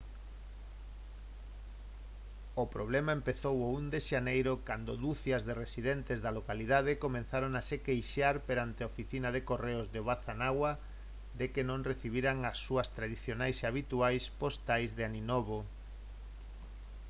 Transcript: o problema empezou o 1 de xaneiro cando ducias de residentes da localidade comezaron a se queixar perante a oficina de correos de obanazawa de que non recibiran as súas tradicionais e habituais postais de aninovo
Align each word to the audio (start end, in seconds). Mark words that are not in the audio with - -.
o 2.63 2.65
problema 2.75 3.11
empezou 3.19 3.55
o 3.61 3.67
1 3.79 3.93
de 3.93 3.99
xaneiro 4.09 4.53
cando 4.67 4.99
ducias 5.05 5.41
de 5.47 5.53
residentes 5.63 6.17
da 6.25 6.35
localidade 6.37 6.99
comezaron 7.05 7.51
a 7.55 7.61
se 7.69 7.77
queixar 7.87 8.35
perante 8.47 8.79
a 8.81 8.89
oficina 8.93 9.29
de 9.35 9.41
correos 9.49 9.87
de 9.93 9.99
obanazawa 10.03 10.71
de 11.39 11.45
que 11.53 11.63
non 11.69 11.85
recibiran 11.91 12.37
as 12.51 12.57
súas 12.65 12.87
tradicionais 12.97 13.57
e 13.59 13.65
habituais 13.71 14.23
postais 14.41 14.89
de 14.97 15.03
aninovo 15.09 15.59